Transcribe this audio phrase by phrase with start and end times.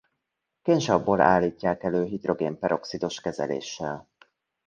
[0.61, 4.09] Kénsavból állítják elő hidrogén-peroxidos kezeléssel.